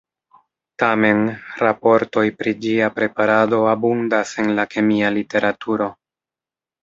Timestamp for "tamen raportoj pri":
0.83-2.53